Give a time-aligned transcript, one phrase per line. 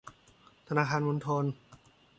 [0.67, 1.45] ธนาคารมณฑล